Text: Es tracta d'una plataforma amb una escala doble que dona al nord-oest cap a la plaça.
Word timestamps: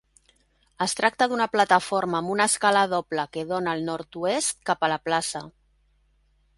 Es 0.85 0.95
tracta 0.99 1.27
d'una 1.33 1.47
plataforma 1.55 2.19
amb 2.21 2.33
una 2.37 2.49
escala 2.53 2.83
doble 2.95 3.29
que 3.37 3.47
dona 3.53 3.77
al 3.77 3.87
nord-oest 3.93 4.61
cap 4.71 4.85
a 4.89 4.95
la 4.97 5.03
plaça. 5.09 5.49